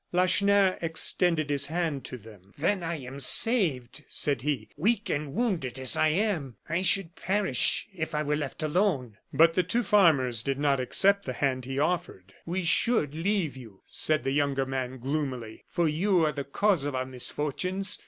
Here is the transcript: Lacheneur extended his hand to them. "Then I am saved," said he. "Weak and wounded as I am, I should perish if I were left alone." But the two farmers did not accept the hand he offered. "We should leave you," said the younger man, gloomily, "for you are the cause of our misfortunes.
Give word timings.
Lacheneur 0.11 0.79
extended 0.81 1.51
his 1.51 1.67
hand 1.67 2.03
to 2.05 2.17
them. 2.17 2.55
"Then 2.57 2.81
I 2.81 2.95
am 3.01 3.19
saved," 3.19 4.03
said 4.09 4.41
he. 4.41 4.69
"Weak 4.75 5.11
and 5.11 5.35
wounded 5.35 5.77
as 5.77 5.95
I 5.95 6.07
am, 6.07 6.55
I 6.67 6.81
should 6.81 7.15
perish 7.15 7.87
if 7.93 8.15
I 8.15 8.23
were 8.23 8.35
left 8.35 8.63
alone." 8.63 9.17
But 9.31 9.53
the 9.53 9.61
two 9.61 9.83
farmers 9.83 10.41
did 10.41 10.57
not 10.57 10.79
accept 10.79 11.25
the 11.27 11.33
hand 11.33 11.65
he 11.65 11.77
offered. 11.77 12.33
"We 12.47 12.63
should 12.63 13.13
leave 13.13 13.55
you," 13.55 13.83
said 13.91 14.23
the 14.23 14.31
younger 14.31 14.65
man, 14.65 14.97
gloomily, 14.97 15.65
"for 15.67 15.87
you 15.87 16.25
are 16.25 16.31
the 16.31 16.45
cause 16.45 16.83
of 16.85 16.95
our 16.95 17.05
misfortunes. 17.05 17.99